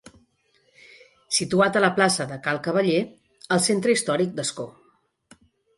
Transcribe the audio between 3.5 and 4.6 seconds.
al centre històric